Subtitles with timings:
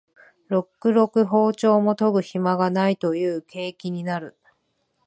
[0.49, 4.35] ろくろく庖丁も研ぐひまがないという景気になる